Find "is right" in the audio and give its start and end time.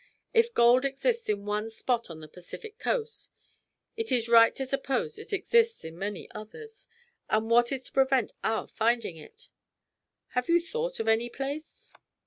4.11-4.55